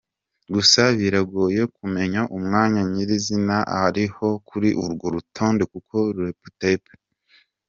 Gusa, 0.53 0.81
biragoye 0.99 1.61
kumenya 1.75 2.21
umwanya 2.37 2.81
nyir’izina 2.91 3.57
ariho 3.83 4.27
kuri 4.47 4.69
urwo 4.85 5.07
tutonde 5.17 5.63
kuko 5.73 5.95
Reputationpoll. 6.27 7.07